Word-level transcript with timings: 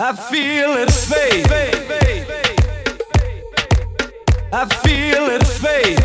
I 0.00 0.14
feel 0.14 0.74
it 0.76 0.92
fade. 0.92 1.44
I 4.52 4.64
feel 4.66 5.26
it 5.26 5.44
fade. 5.44 5.98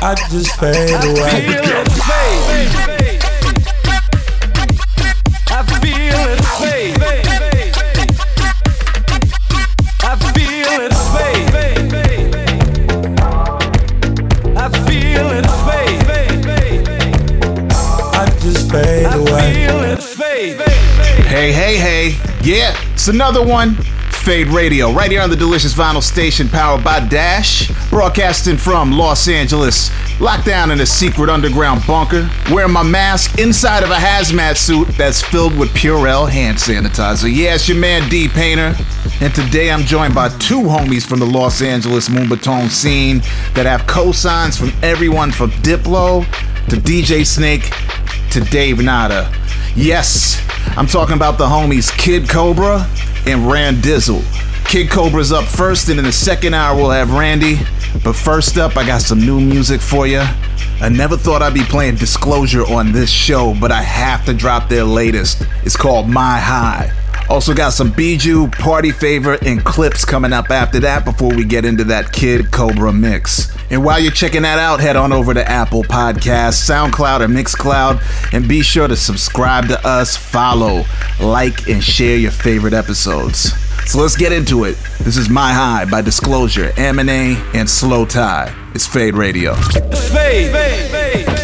I 0.00 0.14
just 0.30 0.56
fade 0.60 1.04
away. 1.04 1.99
Hey, 21.40 21.52
hey, 21.52 21.76
hey. 21.78 22.34
Yeah, 22.44 22.76
it's 22.92 23.08
another 23.08 23.42
one. 23.42 23.74
Fade 24.10 24.48
Radio, 24.48 24.92
right 24.92 25.10
here 25.10 25.22
on 25.22 25.30
the 25.30 25.36
delicious 25.36 25.72
vinyl 25.72 26.02
station 26.02 26.50
powered 26.50 26.84
by 26.84 27.00
Dash, 27.00 27.70
broadcasting 27.88 28.58
from 28.58 28.92
Los 28.92 29.26
Angeles, 29.26 29.90
locked 30.20 30.44
down 30.44 30.70
in 30.70 30.82
a 30.82 30.84
secret 30.84 31.30
underground 31.30 31.80
bunker, 31.86 32.28
wearing 32.50 32.74
my 32.74 32.82
mask 32.82 33.38
inside 33.38 33.82
of 33.82 33.88
a 33.88 33.94
hazmat 33.94 34.58
suit 34.58 34.86
that's 34.98 35.22
filled 35.22 35.58
with 35.58 35.70
Purell 35.70 36.28
hand 36.28 36.58
sanitizer. 36.58 37.34
Yes, 37.34 37.70
your 37.70 37.78
man 37.78 38.06
D 38.10 38.28
Painter, 38.28 38.74
and 39.22 39.34
today 39.34 39.70
I'm 39.70 39.84
joined 39.84 40.14
by 40.14 40.28
two 40.28 40.60
homies 40.60 41.06
from 41.06 41.20
the 41.20 41.26
Los 41.26 41.62
Angeles 41.62 42.10
Moombahton 42.10 42.68
scene 42.68 43.20
that 43.54 43.64
have 43.64 43.86
cosigns 43.86 44.58
from 44.58 44.78
everyone 44.84 45.32
from 45.32 45.52
Diplo 45.62 46.22
to 46.68 46.76
DJ 46.76 47.24
Snake 47.24 47.70
to 48.32 48.40
Dave 48.50 48.82
Nada. 48.82 49.32
Yes, 49.74 50.49
I'm 50.80 50.86
talking 50.86 51.14
about 51.14 51.36
the 51.36 51.44
homies 51.44 51.94
Kid 51.94 52.26
Cobra 52.26 52.88
and 53.26 53.50
Rand 53.50 53.82
Dizzle. 53.82 54.24
Kid 54.64 54.88
Cobra's 54.88 55.30
up 55.30 55.44
first, 55.44 55.90
and 55.90 55.98
in 55.98 56.06
the 56.06 56.10
second 56.10 56.54
hour, 56.54 56.74
we'll 56.74 56.88
have 56.88 57.12
Randy. 57.12 57.56
But 58.02 58.14
first 58.14 58.56
up, 58.56 58.78
I 58.78 58.86
got 58.86 59.02
some 59.02 59.20
new 59.20 59.38
music 59.42 59.82
for 59.82 60.06
you. 60.06 60.22
I 60.80 60.88
never 60.88 61.18
thought 61.18 61.42
I'd 61.42 61.52
be 61.52 61.64
playing 61.64 61.96
Disclosure 61.96 62.64
on 62.64 62.92
this 62.92 63.10
show, 63.10 63.54
but 63.60 63.70
I 63.70 63.82
have 63.82 64.24
to 64.24 64.32
drop 64.32 64.70
their 64.70 64.84
latest. 64.84 65.42
It's 65.64 65.76
called 65.76 66.08
My 66.08 66.40
High. 66.40 66.90
Also 67.28 67.52
got 67.52 67.74
some 67.74 67.92
Bijou, 67.92 68.48
Party 68.48 68.90
Favor, 68.90 69.34
and 69.42 69.60
Clipz 69.60 70.06
coming 70.06 70.32
up 70.32 70.50
after 70.50 70.80
that 70.80 71.04
before 71.04 71.28
we 71.28 71.44
get 71.44 71.66
into 71.66 71.84
that 71.84 72.10
Kid 72.10 72.50
Cobra 72.50 72.90
mix. 72.90 73.54
And 73.70 73.84
while 73.84 74.00
you're 74.00 74.10
checking 74.10 74.42
that 74.42 74.58
out, 74.58 74.80
head 74.80 74.96
on 74.96 75.12
over 75.12 75.32
to 75.32 75.48
Apple 75.48 75.84
Podcasts, 75.84 76.68
SoundCloud, 76.68 77.20
or 77.20 77.28
Mixcloud, 77.28 78.32
and 78.32 78.48
be 78.48 78.62
sure 78.62 78.88
to 78.88 78.96
subscribe 78.96 79.68
to 79.68 79.86
us, 79.86 80.16
follow, 80.16 80.84
like, 81.20 81.68
and 81.68 81.82
share 81.82 82.16
your 82.16 82.32
favorite 82.32 82.74
episodes. 82.74 83.52
So 83.88 84.00
let's 84.00 84.16
get 84.16 84.32
into 84.32 84.64
it. 84.64 84.76
This 84.98 85.16
is 85.16 85.30
My 85.30 85.52
High 85.52 85.84
by 85.84 86.02
Disclosure, 86.02 86.70
Aminé, 86.70 87.36
and 87.54 87.68
slowthai. 87.68 88.74
It's 88.74 88.86
Fade 88.86 89.14
Radio. 89.14 89.54
Fade. 89.54 90.52
Fade. 90.52 90.90
Fade. 90.90 91.39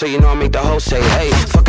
so 0.00 0.06
you 0.06 0.18
know 0.18 0.28
I 0.28 0.34
make 0.34 0.52
the 0.52 0.60
whole 0.60 0.80
say, 0.80 1.02
hey. 1.10 1.59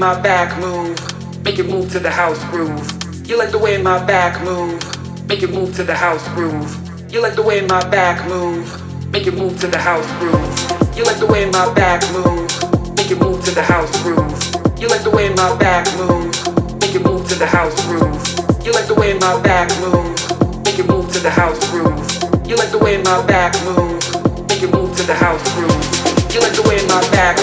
my 0.00 0.18
back 0.18 0.58
move, 0.58 0.96
make 1.44 1.58
it 1.58 1.66
move 1.66 1.92
to 1.92 1.98
the 1.98 2.10
house 2.10 2.42
groove. 2.44 3.28
You 3.28 3.36
like 3.36 3.50
the 3.50 3.58
way 3.58 3.76
my 3.82 4.02
back 4.06 4.42
move, 4.42 4.80
make 5.28 5.42
it 5.42 5.50
move 5.50 5.76
to 5.76 5.84
the 5.84 5.94
house 5.94 6.26
groove. 6.28 7.12
You 7.12 7.20
like 7.20 7.34
the 7.34 7.42
way 7.42 7.60
my 7.66 7.86
back 7.90 8.26
move, 8.26 8.64
make 9.12 9.26
it 9.26 9.34
move 9.34 9.60
to 9.60 9.66
the 9.66 9.76
house 9.76 10.10
groove. 10.18 10.96
You 10.96 11.04
like 11.04 11.18
the 11.18 11.26
way 11.26 11.50
my 11.50 11.70
back 11.74 12.00
move, 12.14 12.48
make 12.96 13.10
it 13.10 13.20
move 13.20 13.44
to 13.44 13.50
the 13.50 13.62
house 13.62 13.92
groove. 14.02 14.80
You 14.80 14.88
like 14.88 15.04
the 15.04 15.10
way 15.10 15.28
my 15.34 15.54
back 15.58 15.84
move, 15.98 16.32
make 16.80 16.94
it 16.94 17.04
move 17.04 17.28
to 17.28 17.34
the 17.34 17.46
house 17.46 17.76
groove. 17.84 18.64
You 18.64 18.72
like 18.72 18.86
the 18.88 18.94
way 18.94 19.12
my 19.18 19.36
back 19.42 19.68
move, 19.84 20.64
make 20.64 20.78
it 20.78 20.88
move 20.88 21.12
to 21.12 21.18
the 21.20 21.28
house 21.28 21.60
groove. 21.70 22.48
You 22.48 22.56
like 22.56 22.70
the 22.70 22.78
way 22.78 22.96
my 23.02 23.20
back 23.26 23.52
move, 23.68 24.00
make 24.48 24.62
it 24.62 24.72
move 24.72 24.96
to 24.96 25.02
the 25.04 25.14
house 25.14 25.44
groove. 25.52 26.32
You 26.32 26.40
like 26.40 26.56
the 26.56 26.64
way 26.64 26.80
my 26.88 27.04
back, 27.12 27.36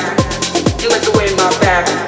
you 0.82 0.90
like 0.90 1.06
the 1.06 1.14
way 1.14 1.30
my 1.38 1.54
back 1.62 2.07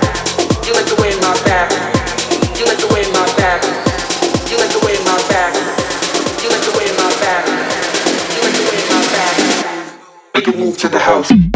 move 10.60 10.78
to 10.78 10.90
the 10.90 11.00
house. 11.00 11.49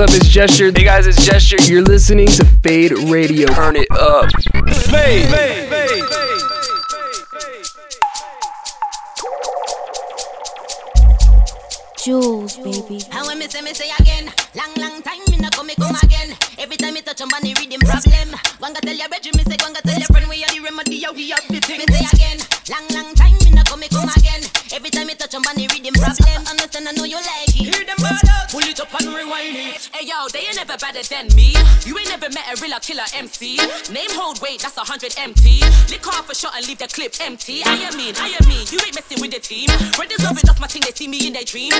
up? 0.00 0.10
It's 0.12 0.28
Gesture. 0.28 0.72
Hey 0.74 0.84
guys, 0.84 1.06
it's 1.06 1.26
Gesture. 1.26 1.58
You're 1.70 1.82
listening 1.82 2.28
to 2.28 2.44
Fade 2.62 2.92
Radio. 2.92 3.46
Turn 3.48 3.76
it 3.76 3.89
empty. 37.00 37.62
I 37.64 37.76
am 37.88 37.96
mean, 37.96 38.14
I 38.16 38.36
am 38.36 38.48
mean, 38.48 38.66
you 38.70 38.78
ain't 38.84 38.94
messing 38.94 39.20
with 39.20 39.32
the 39.32 39.40
team. 39.40 39.68
Red 39.98 40.12
is 40.12 40.22
loving 40.22 40.44
off 40.48 40.60
my 40.60 40.66
thing, 40.66 40.82
they 40.84 40.92
see 40.92 41.08
me 41.08 41.26
in 41.26 41.32
their 41.32 41.44
dream. 41.44 41.72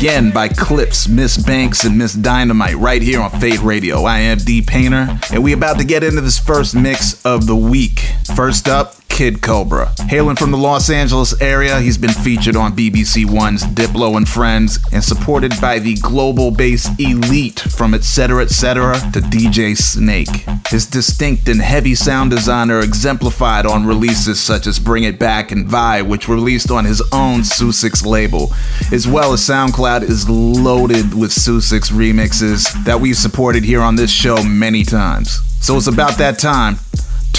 Again 0.00 0.30
by 0.30 0.48
Clipz, 0.48 1.10
Miss 1.10 1.36
Banks, 1.36 1.84
and 1.84 1.98
Miss 1.98 2.14
Dynamite 2.14 2.76
right 2.76 3.02
here 3.02 3.20
on 3.20 3.30
Fade 3.38 3.60
Radio. 3.60 4.04
I 4.04 4.20
am 4.20 4.38
D 4.38 4.62
Painter, 4.62 5.18
and 5.30 5.44
we 5.44 5.52
about 5.52 5.76
to 5.76 5.84
get 5.84 6.02
into 6.02 6.22
this 6.22 6.38
first 6.38 6.74
mix 6.74 7.22
of 7.22 7.46
the 7.46 7.54
week. 7.54 8.14
First 8.34 8.66
up, 8.66 8.94
Kid 9.20 9.42
Cobra. 9.42 9.92
Hailing 10.08 10.36
from 10.36 10.50
the 10.50 10.56
Los 10.56 10.88
Angeles 10.88 11.38
area, 11.42 11.78
he's 11.78 11.98
been 11.98 12.08
featured 12.08 12.56
on 12.56 12.74
BBC 12.74 13.30
One's 13.30 13.62
Diplo 13.64 14.16
and 14.16 14.26
Friends 14.26 14.78
and 14.94 15.04
supported 15.04 15.52
by 15.60 15.78
the 15.78 15.96
global 15.96 16.50
based 16.50 16.98
elite 16.98 17.60
from 17.60 17.92
etc. 17.92 18.42
etc. 18.42 18.94
to 19.12 19.20
DJ 19.20 19.76
Snake. 19.76 20.46
His 20.68 20.86
distinct 20.86 21.50
and 21.50 21.60
heavy 21.60 21.94
sound 21.94 22.30
design 22.30 22.70
are 22.70 22.80
exemplified 22.80 23.66
on 23.66 23.84
releases 23.84 24.40
such 24.40 24.66
as 24.66 24.78
Bring 24.78 25.04
It 25.04 25.18
Back 25.18 25.52
and 25.52 25.68
Vibe, 25.68 26.08
which 26.08 26.26
were 26.26 26.36
released 26.36 26.70
on 26.70 26.86
his 26.86 27.02
own 27.12 27.44
Sussex 27.44 28.06
label, 28.06 28.50
as 28.90 29.06
well 29.06 29.34
as 29.34 29.42
SoundCloud 29.42 30.00
is 30.00 30.30
loaded 30.30 31.12
with 31.12 31.30
Sussex 31.30 31.90
remixes 31.90 32.72
that 32.86 32.98
we've 32.98 33.18
supported 33.18 33.64
here 33.64 33.82
on 33.82 33.96
this 33.96 34.10
show 34.10 34.42
many 34.42 34.82
times. 34.82 35.40
So 35.62 35.76
it's 35.76 35.88
about 35.88 36.16
that 36.16 36.38
time 36.38 36.78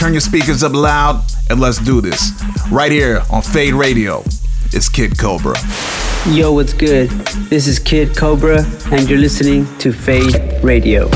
Turn 0.02 0.14
your 0.14 0.22
speakers 0.22 0.64
up 0.64 0.74
loud 0.74 1.24
and 1.52 1.60
let's 1.60 1.78
do 1.78 2.02
this. 2.02 2.32
Right 2.72 2.92
here 2.92 3.22
on 3.30 3.44
Fade 3.44 3.76
Radio, 3.76 4.24
it's 4.74 4.90
Kid 4.90 5.16
Cobra. 5.16 5.56
Yo, 6.30 6.54
what's 6.54 6.74
good? 6.74 7.12
This 7.52 7.68
is 7.68 7.78
Kid 7.78 8.18
Cobra, 8.18 8.66
and 8.92 9.08
you're 9.08 9.20
listening 9.20 9.68
to 9.78 9.94
Fade 9.94 10.64
Radio. 10.64 11.08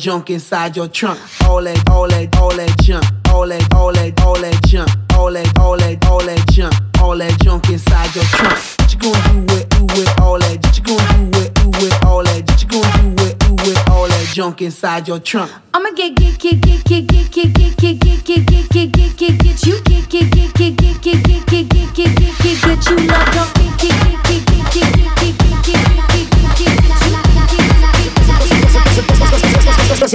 Junk 0.00 0.30
inside 0.30 0.76
your 0.76 0.88
trunk? 0.88 1.20
All 1.44 1.62
that, 1.62 1.88
all 1.90 2.08
that, 2.08 2.34
all 2.38 2.56
that 2.56 2.74
junk? 2.82 3.04
All 3.28 3.46
that, 3.46 3.74
all 3.74 3.92
that, 3.92 4.20
all 4.22 4.34
that 4.40 4.62
junk? 4.66 4.88
All 5.12 5.30
that, 5.30 5.58
all 5.58 5.76
that, 5.76 6.04
all 6.06 6.20
that 6.24 6.48
junk? 6.50 6.74
All 7.00 7.16
that 7.18 7.38
junk 7.42 7.68
inside 7.68 8.14
your 8.16 8.24
trunk? 8.24 8.58
What 8.78 8.92
you 8.92 8.98
gonna 8.98 9.46
do 9.46 9.54
with, 9.54 9.68
do 9.68 9.84
with 9.84 10.20
all 10.20 10.38
that? 10.38 10.56
What 10.64 10.78
you 10.78 10.84
gonna 10.84 11.30
do 11.30 11.38
with, 11.38 11.54
do 11.54 11.68
with 11.68 12.04
all 12.06 12.24
that? 12.24 12.48
What 12.48 12.62
you 12.62 12.68
gonna 12.68 13.02
do 13.02 13.22
with, 13.22 13.38
do 13.40 13.52
with 13.52 13.90
all 13.90 14.08
that 14.08 14.26
junk 14.32 14.62
inside 14.62 15.06
your 15.06 15.20
trunk? 15.20 15.52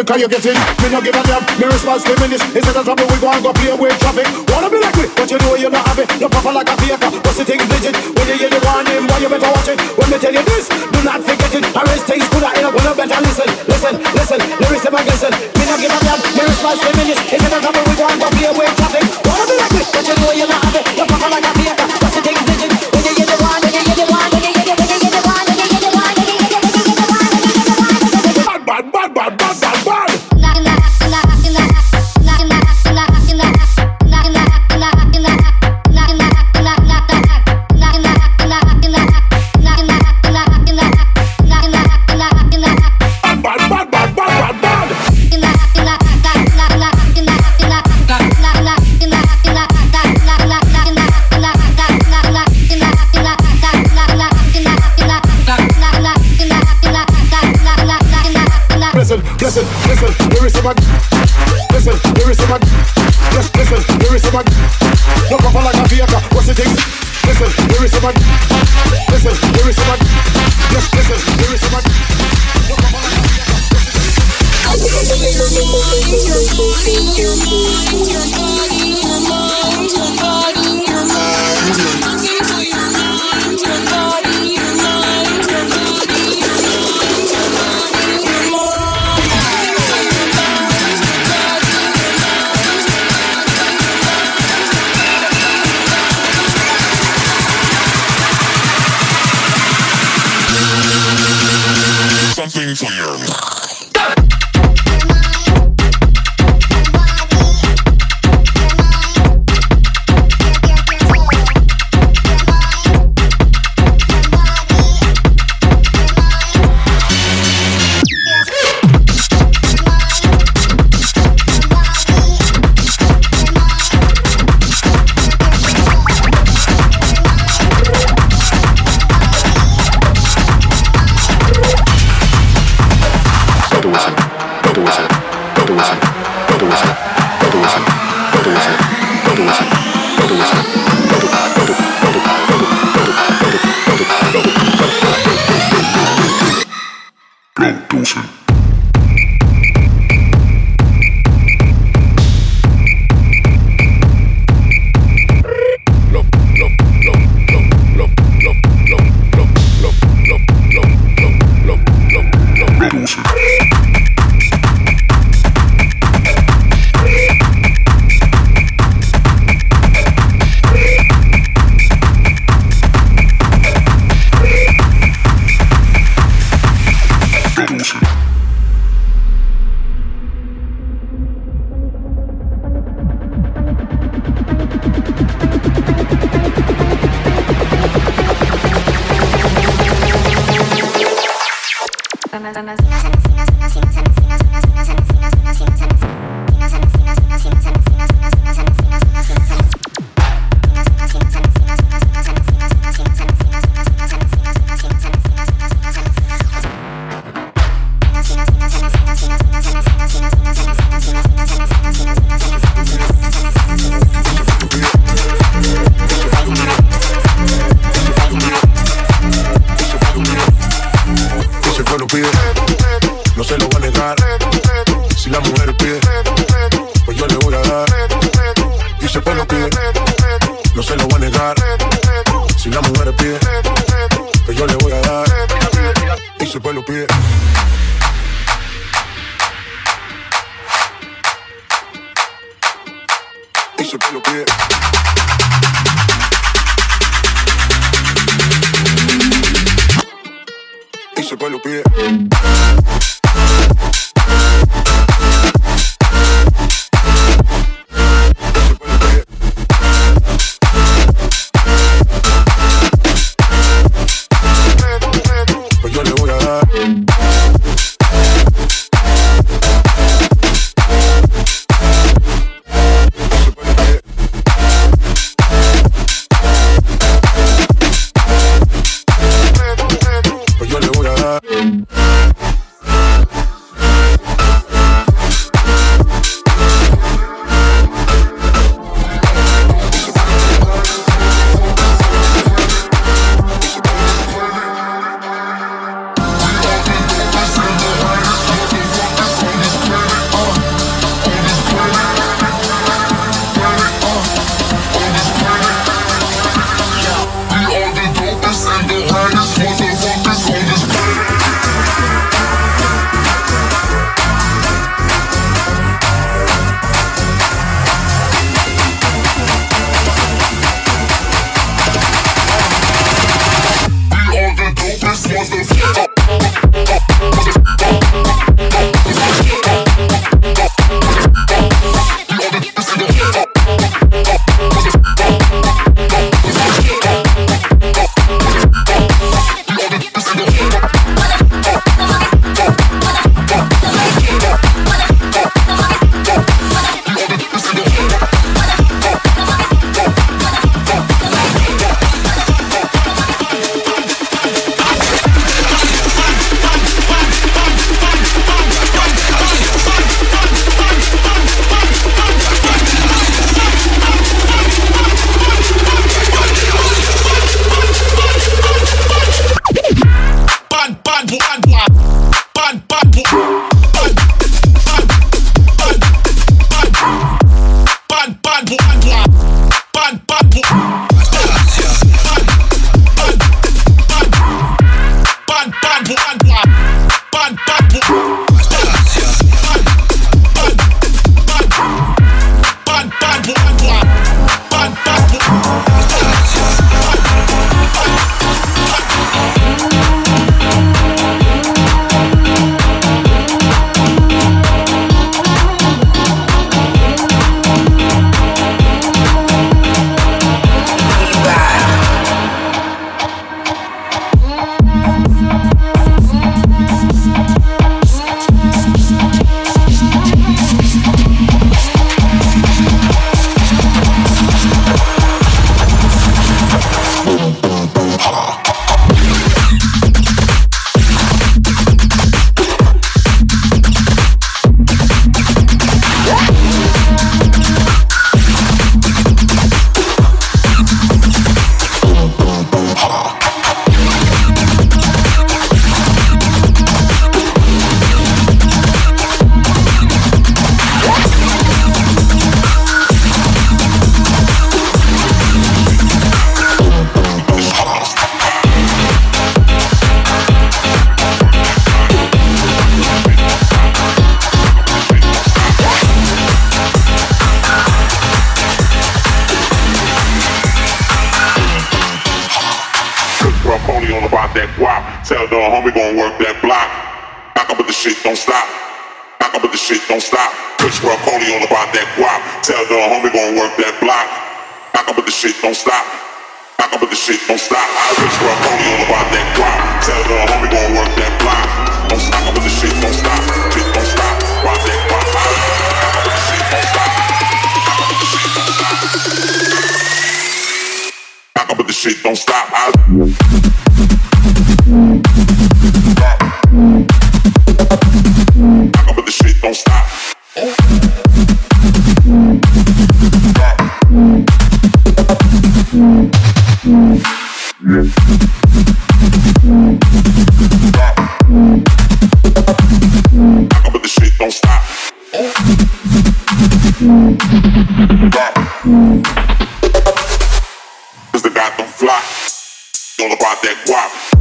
Listen, 0.05 0.21
can 0.21 0.21
you 0.21 0.29
get 0.29 0.45
in? 0.45 0.57
Me 0.85 0.87
no 0.93 1.01
give 1.01 1.17
a 1.17 1.23
damn. 1.25 1.41
Me 1.57 1.65
response 1.65 2.03
diminish. 2.05 2.41
Instead 2.53 2.77
of 2.77 2.85
trouble, 2.85 3.09
we 3.09 3.17
go 3.17 3.29
and 3.33 3.41
go 3.41 3.51
play 3.53 3.73
with 3.73 3.97
traffic. 3.97 4.27
Wanna 4.53 4.69
be 4.69 4.77
like 4.77 4.93
me, 4.97 5.09
but 5.17 5.29
you 5.31 5.37
know 5.41 5.55
you 5.57 5.69
not 5.69 5.97
it. 5.97 6.05
No 6.21 6.29
puffer 6.29 6.53
like 6.53 6.69
a 6.69 6.77
faker. 6.77 7.09
What's 7.25 7.37
the 7.41 7.45
thing's 7.45 7.65
legit? 7.65 7.95
When 8.13 8.25
you 8.29 8.37
hear 8.37 8.49
the 8.53 8.61
warning, 8.61 9.07
boy, 9.09 9.17
you 9.17 9.29
better 9.29 9.49
watch 9.49 9.69
it. 9.69 9.81
When 9.97 10.07
me 10.13 10.17
tell 10.21 10.33
you 10.33 10.45
this, 10.45 10.69
do 10.69 10.99
not 11.01 11.25
forget 11.25 11.53
it. 11.57 11.65
I 11.73 11.81
raise 11.89 12.05
things 12.05 12.27
good, 12.29 12.43
I 12.45 12.53
ain't 12.53 12.69
gonna 12.69 12.93
better 12.93 13.19
listen. 13.25 13.49
Listen, 13.65 13.93
listen, 14.13 14.39
lyrics 14.61 14.83
them 14.85 14.93
against 14.93 15.25
Me 15.57 15.63
no 15.65 15.75
give 15.81 15.89
a 15.89 15.97
damn. 16.05 16.19
Me 16.37 16.41
response 16.45 16.79
diminish. 16.85 17.21
Instead 17.33 17.53
of 17.57 17.61
trouble, 17.65 17.83
we 17.89 17.93
go 17.97 18.05
and 18.05 18.19
go 18.21 18.27
play 18.29 18.51
with 18.53 18.73
traffic. 18.77 18.84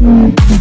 Mm. 0.01 0.54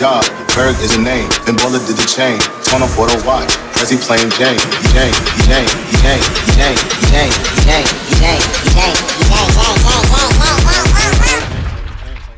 job. 0.00 0.24
Berg 0.56 0.80
is 0.80 0.96
a 0.96 1.00
name. 1.02 1.28
Then 1.44 1.56
Bullet 1.60 1.84
did 1.84 2.00
the 2.00 2.08
chain. 2.08 2.40
Tone 2.64 2.88
for 2.88 3.04
the 3.04 3.20
watch. 3.28 3.52
Prezi 3.76 4.00
playing 4.00 4.32
Jane. 4.40 4.56
Jane, 4.96 5.12
Jane, 5.44 5.68
Jane, 6.00 6.24
Jane, 6.56 6.80
Jane, 7.12 7.28
Jane, 7.68 7.68
Jane, 7.68 7.84
Jane, 8.16 8.40
Jane, 8.40 8.40
Jane, 8.72 8.96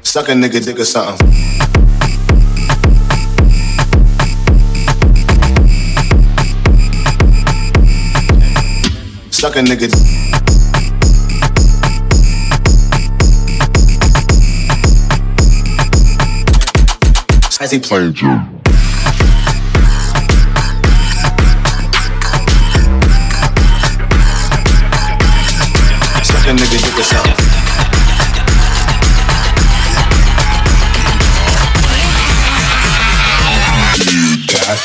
Suck 0.02 0.28
a 0.28 0.32
nigga 0.32 0.62
dick 0.64 0.80
or 0.80 0.84
something. 0.84 1.28
Suck 9.30 9.56
a 9.56 9.60
nigga. 9.60 10.21
he 17.72 17.78
playing 17.78 18.14
you. 18.16 18.28
Nigga, 26.52 26.82
get 26.82 26.94
this 26.96 27.14
out. 27.14 27.26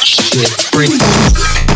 Shit 0.06 0.50
free. 0.72 1.67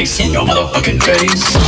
face 0.00 0.20
in 0.20 0.32
your 0.32 0.46
motherfucking 0.46 1.02
face. 1.02 1.59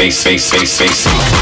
face, 0.00 0.22
face, 0.24 0.50
face, 0.50 0.78
face. 0.78 1.39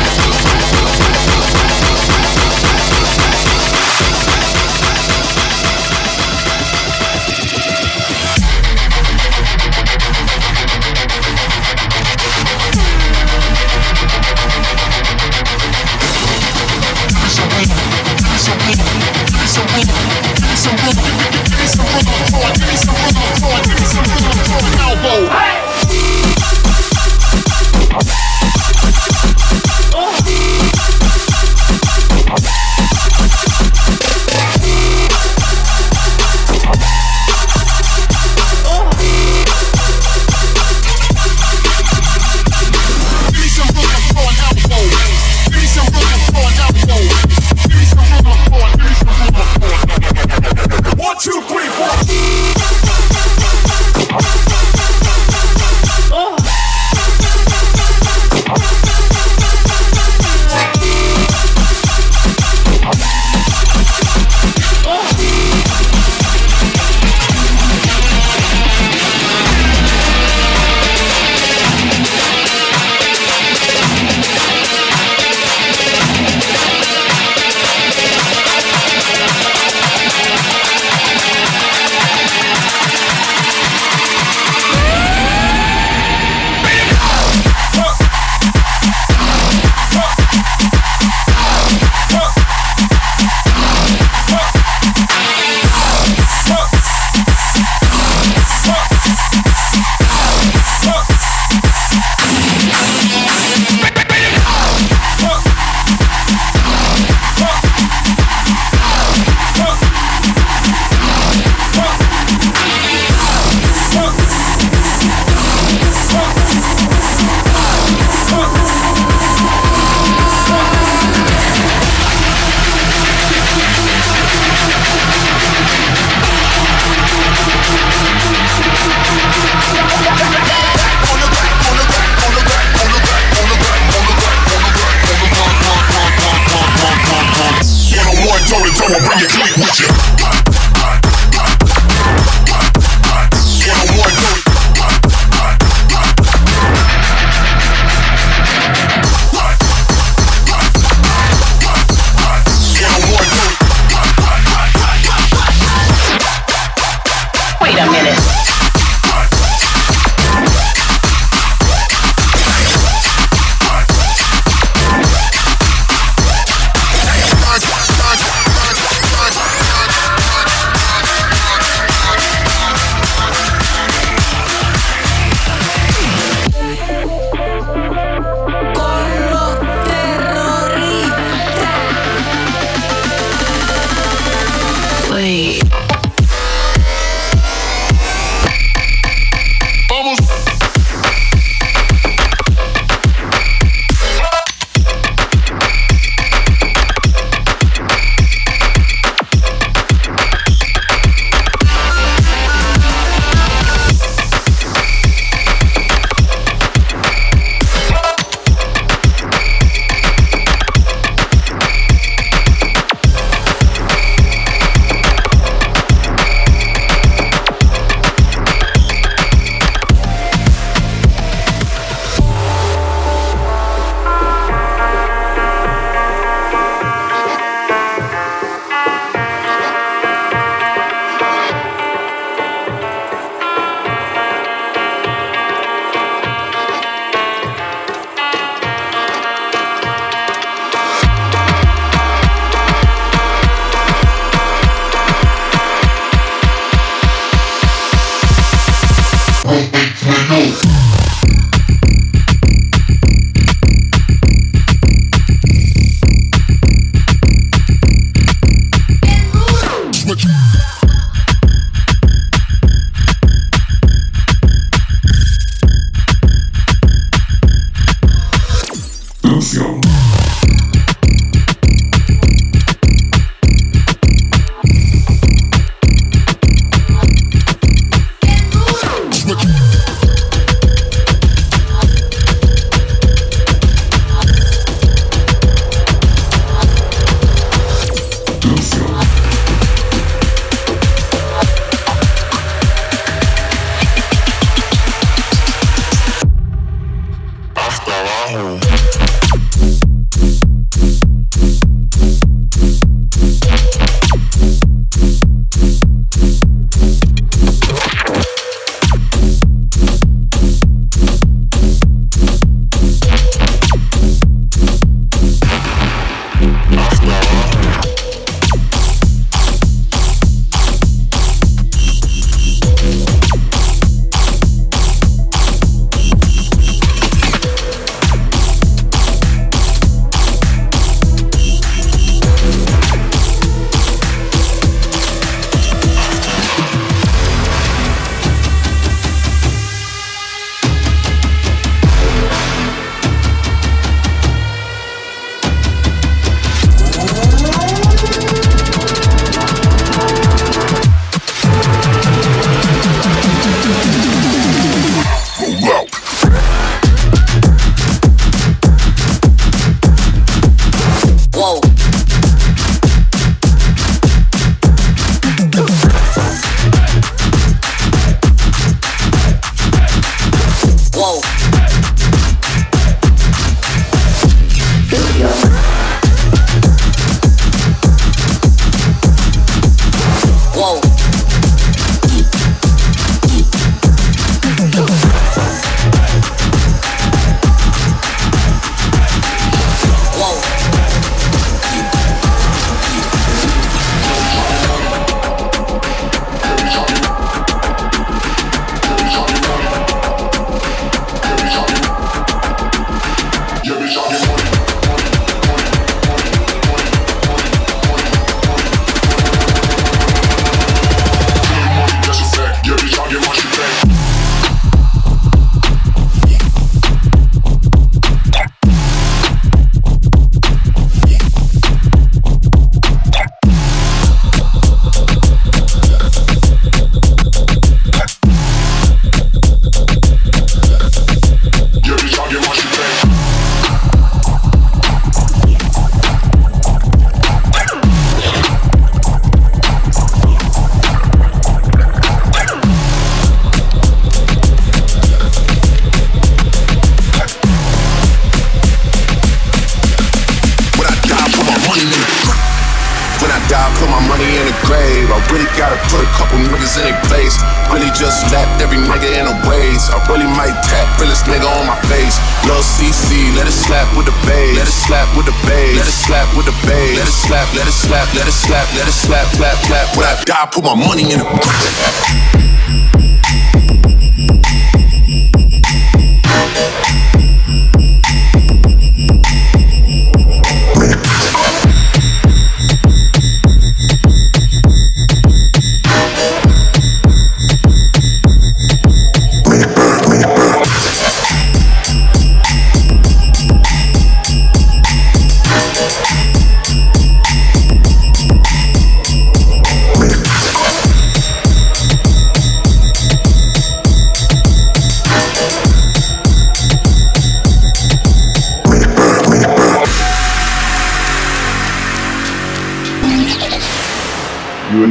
Put 470.60 470.76
my 470.76 470.86
money 470.86 471.12
in 471.12 471.20
it. 471.20 471.27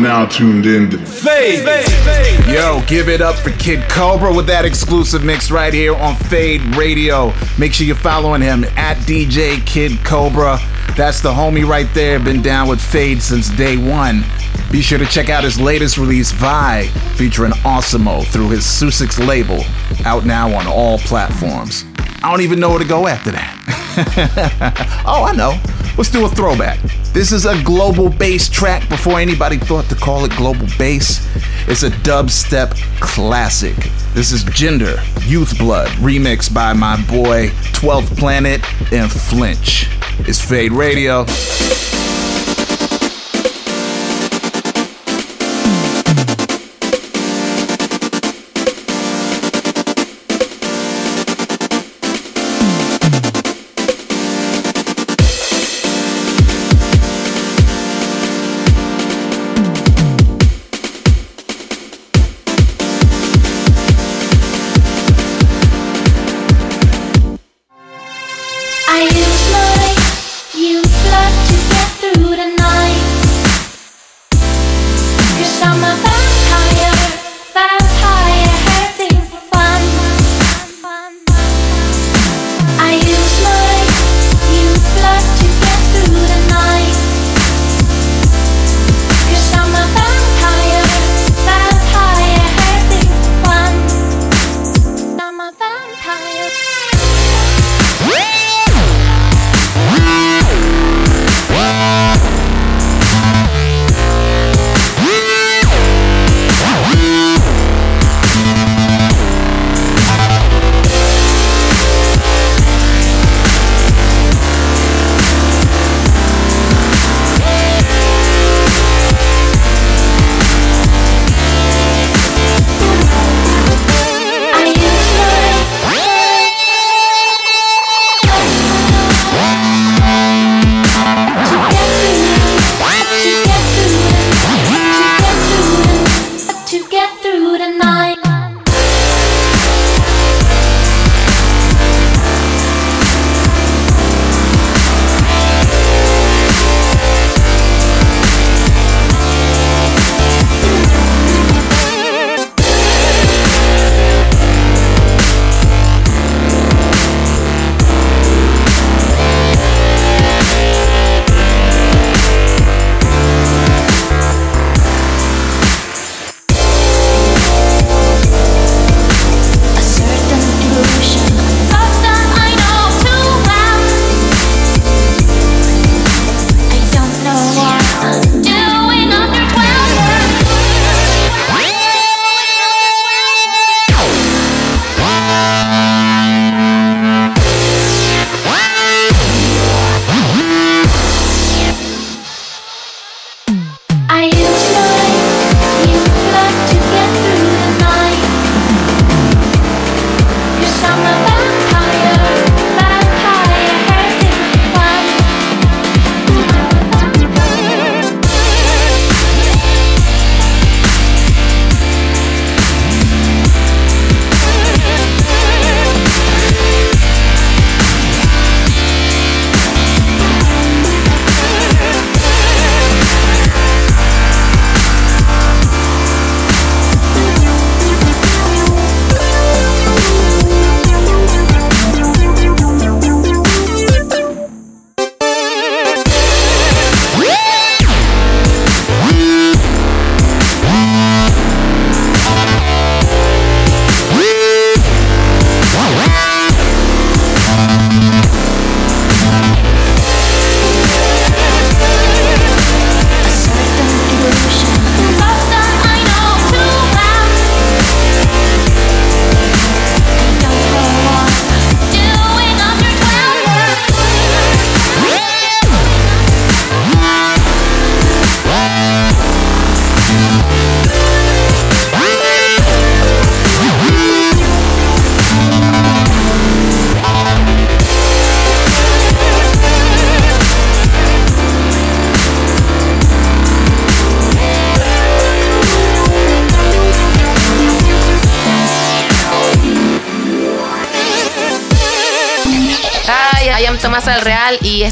Now 0.01 0.25
tuned 0.25 0.65
in 0.65 0.89
to 0.89 0.97
Fade. 0.97 1.65
Yo, 2.47 2.81
give 2.87 3.09
it 3.09 3.21
up 3.21 3.35
for 3.35 3.51
Kid 3.51 3.87
Cobra 3.89 4.33
with 4.33 4.47
that 4.47 4.65
exclusive 4.65 5.23
mix 5.23 5.51
right 5.51 5.73
here 5.73 5.95
on 5.95 6.15
Fade 6.15 6.61
Radio. 6.75 7.33
Make 7.57 7.73
sure 7.73 7.85
you're 7.85 7.95
following 7.95 8.41
him 8.41 8.63
at 8.75 8.97
DJ 8.99 9.65
Kid 9.65 10.03
Cobra. 10.03 10.59
That's 10.95 11.21
the 11.21 11.31
homie 11.31 11.67
right 11.67 11.87
there. 11.93 12.19
Been 12.19 12.41
down 12.41 12.67
with 12.67 12.81
Fade 12.81 13.21
since 13.21 13.49
day 13.49 13.77
one. 13.77 14.23
Be 14.71 14.81
sure 14.81 14.99
to 14.99 15.05
check 15.05 15.29
out 15.29 15.43
his 15.43 15.59
latest 15.59 15.97
release, 15.97 16.31
Vi, 16.31 16.87
featuring 17.15 17.51
Awesemo 17.63 18.25
through 18.25 18.49
his 18.49 18.65
Sussex 18.65 19.17
label, 19.19 19.63
out 20.05 20.25
now 20.25 20.53
on 20.53 20.67
all 20.67 20.97
platforms. 20.99 21.85
I 22.23 22.31
don't 22.31 22.41
even 22.41 22.59
know 22.59 22.69
where 22.69 22.79
to 22.79 22.85
go 22.85 23.07
after 23.07 23.31
that. 23.31 25.03
oh, 25.05 25.23
I 25.23 25.33
know. 25.33 25.59
Let's 25.97 26.11
do 26.11 26.23
a 26.25 26.29
throwback. 26.29 26.79
This 27.11 27.31
is 27.31 27.47
a 27.47 27.59
global 27.63 28.09
bass 28.09 28.47
track 28.47 28.87
before 28.87 29.19
anybody 29.19 29.57
thought 29.57 29.85
to 29.85 29.95
call 29.95 30.25
it 30.25 30.31
global 30.35 30.67
bass. 30.77 31.25
It's 31.67 31.81
a 31.81 31.89
dubstep 31.89 32.75
classic. 32.99 33.75
This 34.13 34.31
is 34.31 34.43
Gender 34.43 34.97
Youth 35.21 35.57
Blood, 35.57 35.87
remixed 35.97 36.53
by 36.53 36.73
my 36.73 36.97
boy 37.07 37.47
12th 37.73 38.15
Planet 38.15 38.61
and 38.93 39.11
Flinch. 39.11 39.87
It's 40.19 40.39
Fade 40.39 40.71
Radio. 40.71 41.25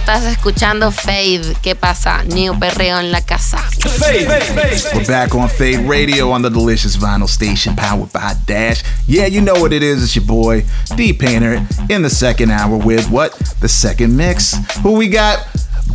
Estás 0.06 0.26
escuchando 0.26 0.92
Fade. 0.92 1.58
¿Qué 1.64 1.74
pasa? 1.74 2.24
New 2.26 2.60
perreo 2.60 3.00
en 3.00 3.12
la 3.12 3.22
casa. 3.22 3.58
We're 4.94 5.08
back 5.08 5.34
on 5.34 5.50
Fade 5.50 5.90
Radio 5.90 6.30
on 6.30 6.44
the 6.44 6.50
delicious 6.52 6.96
vinyl 6.96 7.28
station 7.28 7.76
powered 7.76 8.14
by 8.14 8.36
Dash. 8.46 8.84
Yeah, 9.08 9.26
you 9.26 9.42
know 9.42 9.56
what 9.56 9.74
it 9.74 9.82
is. 9.82 10.04
It's 10.04 10.16
your 10.16 10.26
boy, 10.26 10.64
D 10.96 11.12
Painter, 11.12 11.56
in 11.90 12.04
the 12.04 12.12
second 12.12 12.52
hour 12.52 12.78
with 12.78 13.10
what? 13.10 13.34
The 13.62 13.68
second 13.68 14.16
mix. 14.16 14.54
Who 14.84 14.92
we 14.92 15.10
got? 15.10 15.40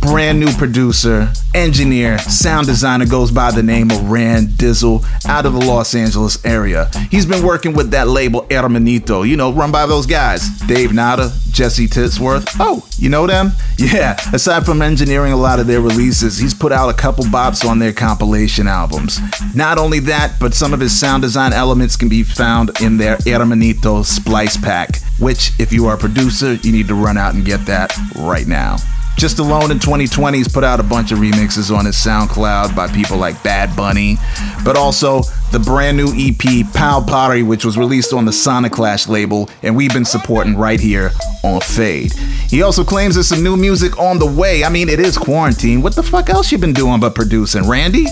brand 0.01 0.39
new 0.39 0.51
producer, 0.53 1.31
engineer, 1.53 2.17
sound 2.17 2.65
designer 2.65 3.05
goes 3.05 3.31
by 3.31 3.51
the 3.51 3.61
name 3.61 3.91
of 3.91 4.09
Rand 4.09 4.49
Dizzle 4.49 5.03
out 5.25 5.45
of 5.45 5.53
the 5.53 5.59
Los 5.59 5.93
Angeles 5.93 6.43
area. 6.43 6.89
He's 7.09 7.25
been 7.25 7.45
working 7.45 7.73
with 7.73 7.91
that 7.91 8.07
label 8.07 8.41
Hermanito, 8.49 9.27
you 9.27 9.37
know, 9.37 9.53
run 9.53 9.71
by 9.71 9.85
those 9.85 10.05
guys 10.05 10.49
Dave 10.61 10.93
Nada, 10.93 11.31
Jesse 11.51 11.87
Titsworth. 11.87 12.47
Oh, 12.59 12.85
you 12.97 13.09
know 13.09 13.27
them? 13.27 13.51
Yeah, 13.81 14.15
aside 14.31 14.63
from 14.63 14.83
engineering 14.83 15.33
a 15.33 15.37
lot 15.37 15.59
of 15.59 15.65
their 15.65 15.81
releases, 15.81 16.37
he's 16.37 16.53
put 16.53 16.71
out 16.71 16.89
a 16.89 16.93
couple 16.93 17.23
bops 17.25 17.67
on 17.67 17.79
their 17.79 17.91
compilation 17.91 18.67
albums. 18.67 19.19
Not 19.55 19.79
only 19.79 19.99
that, 20.01 20.39
but 20.39 20.53
some 20.53 20.71
of 20.71 20.79
his 20.79 20.97
sound 20.97 21.23
design 21.23 21.51
elements 21.51 21.95
can 21.95 22.07
be 22.07 22.21
found 22.21 22.79
in 22.79 22.97
their 22.97 23.17
Hermanito 23.17 24.05
Splice 24.05 24.57
Pack, 24.57 25.01
which, 25.17 25.51
if 25.59 25.73
you 25.73 25.87
are 25.87 25.95
a 25.95 25.97
producer, 25.97 26.53
you 26.55 26.71
need 26.71 26.87
to 26.89 26.95
run 26.95 27.17
out 27.17 27.33
and 27.33 27.43
get 27.43 27.65
that 27.65 27.91
right 28.15 28.45
now. 28.45 28.77
Just 29.17 29.37
alone 29.37 29.69
in 29.69 29.77
2020, 29.77 30.37
he's 30.37 30.47
put 30.47 30.63
out 30.63 30.79
a 30.79 30.83
bunch 30.83 31.11
of 31.11 31.19
remixes 31.19 31.75
on 31.75 31.85
his 31.85 31.95
SoundCloud 31.95 32.75
by 32.75 32.87
people 32.87 33.17
like 33.17 33.41
Bad 33.43 33.75
Bunny, 33.75 34.17
but 34.63 34.75
also 34.75 35.21
the 35.51 35.59
brand 35.59 35.95
new 35.97 36.11
EP 36.15 36.65
Pal 36.73 37.03
Pottery, 37.03 37.43
which 37.43 37.63
was 37.63 37.77
released 37.77 38.13
on 38.13 38.25
the 38.25 38.33
Sonic 38.33 38.71
Clash 38.71 39.07
label, 39.07 39.49
and 39.61 39.75
we've 39.75 39.93
been 39.93 40.05
supporting 40.05 40.55
right 40.57 40.79
here 40.79 41.11
on 41.43 41.61
Fade. 41.61 42.13
He 42.49 42.63
also 42.63 42.83
claims 42.83 43.13
there's 43.15 43.27
some 43.27 43.43
new 43.43 43.55
music 43.55 43.99
on 43.99 44.17
the 44.17 44.25
way. 44.25 44.63
I 44.63 44.69
mean, 44.69 44.89
it 44.89 44.99
is 44.99 45.17
quarantine. 45.17 45.81
What 45.81 45.95
the 45.95 46.03
fuck 46.03 46.29
else 46.29 46.51
you 46.51 46.57
been 46.57 46.73
doing 46.73 46.99
but 46.99 47.13
producing, 47.13 47.69
Randy? 47.69 48.05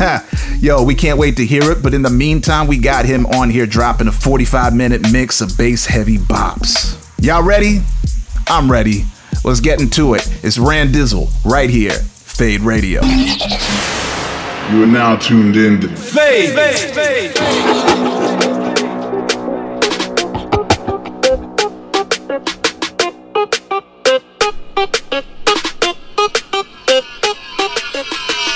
Yo, 0.60 0.82
we 0.82 0.94
can't 0.94 1.18
wait 1.18 1.36
to 1.36 1.44
hear 1.44 1.70
it, 1.70 1.82
but 1.82 1.92
in 1.92 2.02
the 2.02 2.10
meantime, 2.10 2.68
we 2.68 2.78
got 2.78 3.04
him 3.04 3.26
on 3.26 3.50
here 3.50 3.66
dropping 3.66 4.08
a 4.08 4.12
45 4.12 4.74
minute 4.74 5.12
mix 5.12 5.40
of 5.40 5.58
bass 5.58 5.86
heavy 5.86 6.16
bops. 6.16 7.00
Y'all 7.20 7.42
ready? 7.42 7.80
I'm 8.46 8.70
ready. 8.70 9.04
Let's 9.46 9.60
get 9.60 9.78
into 9.78 10.14
it. 10.14 10.26
It's 10.42 10.56
Rand 10.56 10.94
Dizzle 10.94 11.28
right 11.44 11.68
here, 11.68 11.92
Fade 11.92 12.62
Radio. 12.62 13.02
You 13.04 14.82
are 14.82 14.86
now 14.86 15.16
tuned 15.16 15.54
in 15.54 15.82
to 15.82 15.88
Fade. 15.88 16.54
Fade. 16.54 16.94
Fade. 16.94 17.36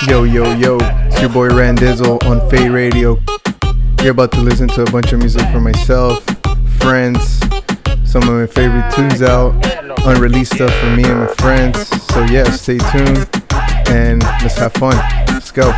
Yo, 0.09 0.23
yo, 0.23 0.55
yo, 0.55 0.77
it's 0.81 1.21
your 1.21 1.29
boy 1.29 1.49
Randizzle 1.49 2.23
on 2.25 2.49
Fade 2.49 2.71
Radio. 2.71 3.19
You're 4.01 4.13
about 4.13 4.31
to 4.31 4.41
listen 4.41 4.67
to 4.69 4.81
a 4.81 4.89
bunch 4.89 5.13
of 5.13 5.19
music 5.19 5.47
from 5.51 5.65
myself, 5.65 6.25
friends, 6.79 7.39
some 8.09 8.23
of 8.23 8.29
my 8.29 8.47
favorite 8.47 8.91
tunes 8.91 9.21
out, 9.21 9.53
unreleased 10.03 10.55
stuff 10.55 10.73
for 10.79 10.95
me 10.95 11.03
and 11.03 11.19
my 11.19 11.27
friends. 11.35 11.87
So 12.07 12.23
yeah, 12.23 12.49
stay 12.49 12.79
tuned 12.91 13.29
and 13.87 14.23
let's 14.41 14.57
have 14.57 14.73
fun. 14.73 14.97
Let's 15.27 15.51
go. 15.51 15.69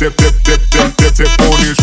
Dip, 0.00 0.16
dip, 0.16 0.32
dip, 0.44 0.60
dip, 0.70 0.96
dip, 0.96 1.14
tip 1.14 1.40
on 1.42 1.58
his 1.60 1.79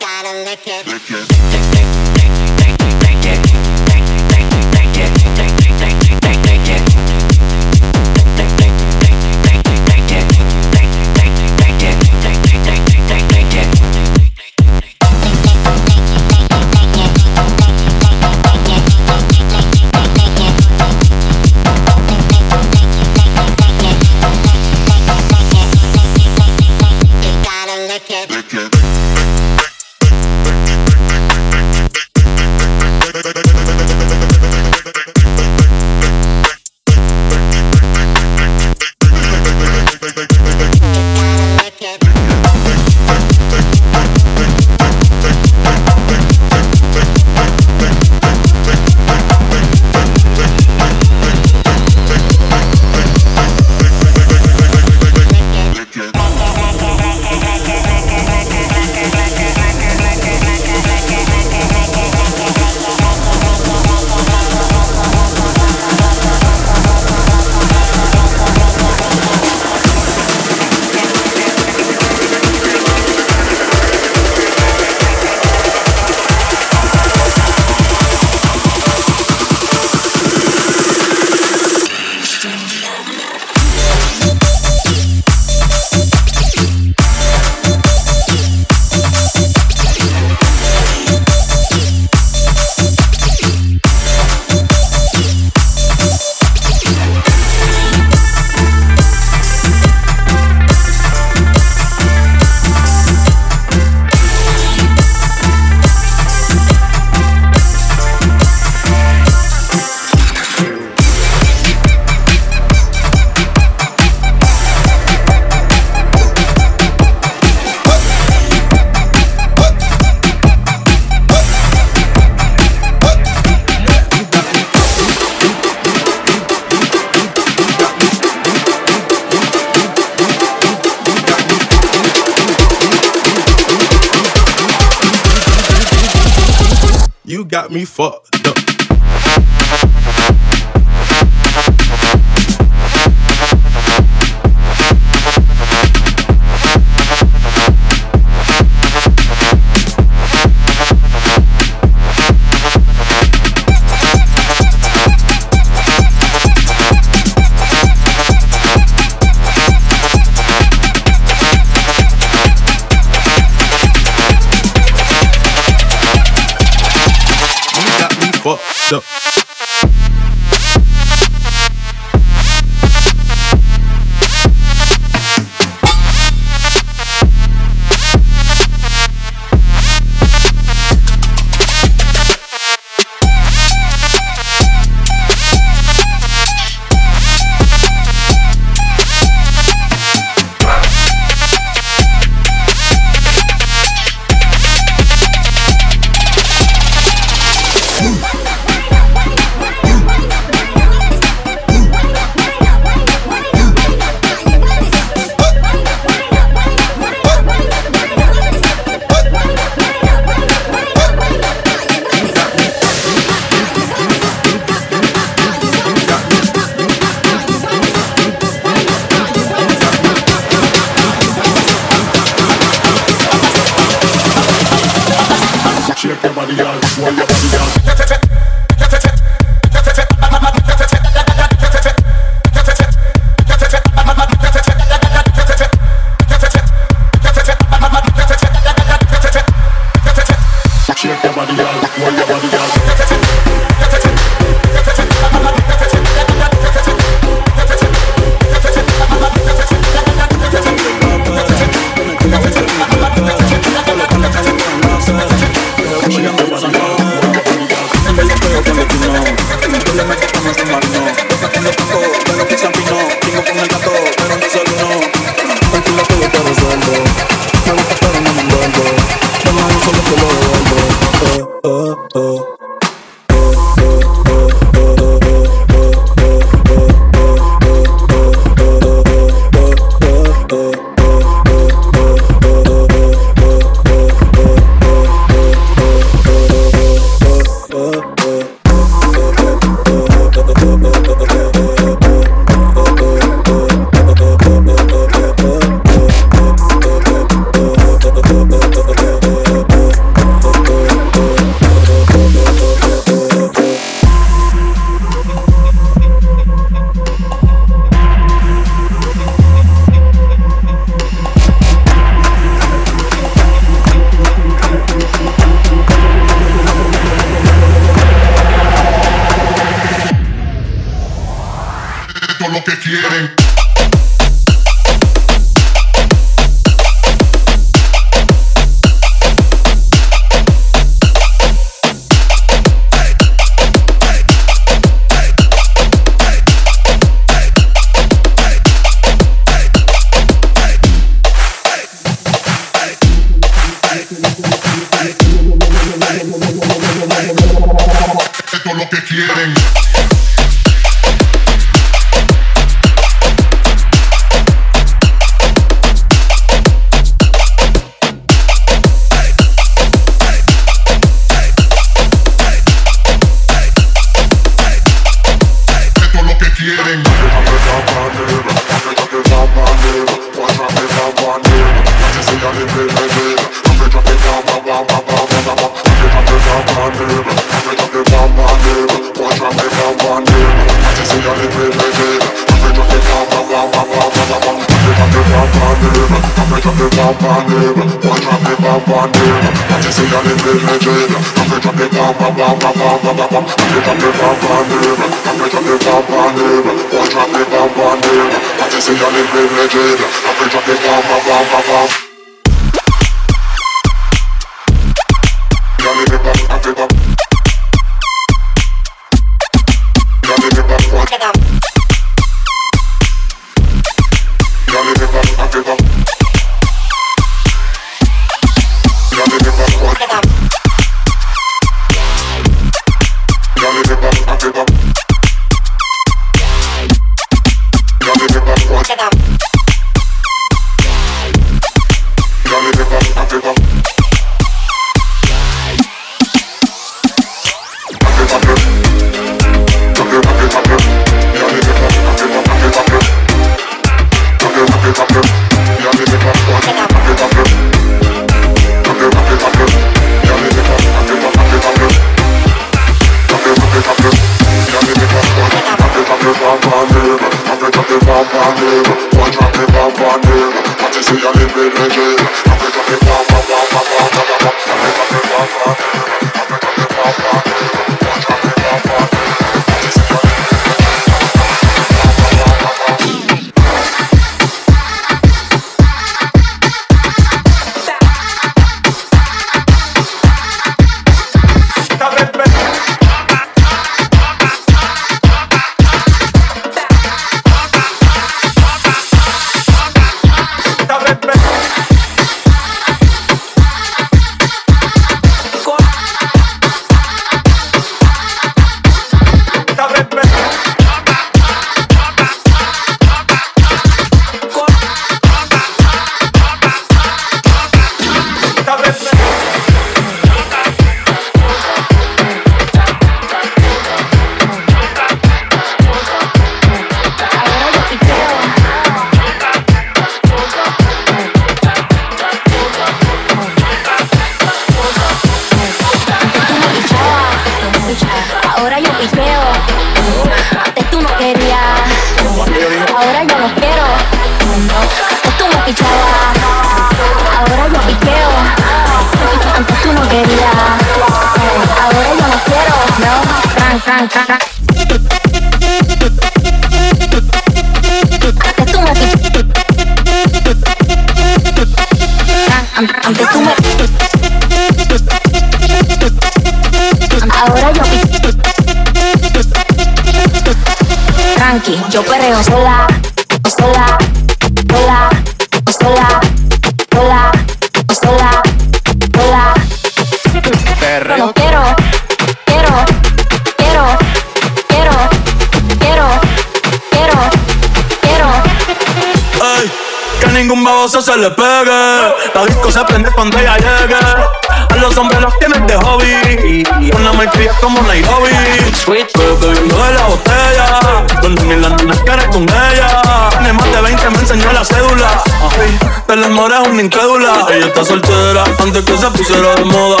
está 597.71 597.85
soltera 597.85 598.43
antes 598.59 598.83
que 598.83 598.97
se 598.97 599.09
pusiera 599.11 599.55
de 599.55 599.65
moda. 599.65 600.00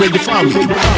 Where 0.00 0.08
you 0.08 0.18
find 0.18 0.89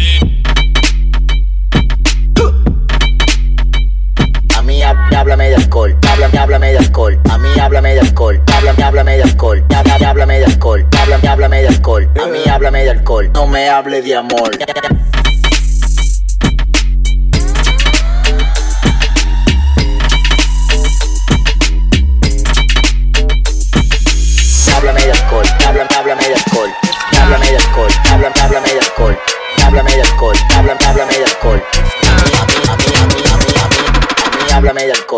A 4.56 4.62
mí 4.62 4.82
há- 4.82 5.08
háblame 5.16 5.48
de 5.48 5.56
alcohol, 5.56 5.96
háblame, 6.06 6.38
háblame 6.38 6.72
de 6.72 6.78
alcohol, 6.78 7.20
a 7.30 7.38
mí 7.38 7.48
háblame 7.58 7.94
de 7.94 8.00
alcohol, 8.00 8.42
háblame, 8.52 8.82
háblame 8.82 9.16
de 9.16 9.22
alcohol, 9.22 9.64
háblame, 9.74 10.04
háblame 10.04 10.38
de 10.40 10.44
alcohol, 10.44 10.86
háblame, 10.98 11.28
háblame 11.28 11.62
de 11.62 11.68
alcohol, 11.68 12.10
a 12.22 12.26
mí 12.26 12.38
háblame 12.48 12.84
de 12.84 12.90
alcohol, 12.90 13.30
no 13.32 13.46
me 13.46 13.68
hable 13.70 14.02
de 14.02 14.16
amor. 14.16 14.50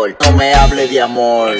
No 0.09 0.31
me 0.35 0.53
hable 0.53 0.87
de 0.87 1.01
amor. 1.01 1.55